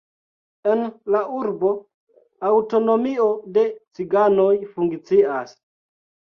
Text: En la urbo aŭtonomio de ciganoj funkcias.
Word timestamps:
En 0.69 0.79
la 1.15 1.21
urbo 1.41 1.73
aŭtonomio 2.53 3.29
de 3.59 3.67
ciganoj 4.01 4.51
funkcias. 4.75 5.57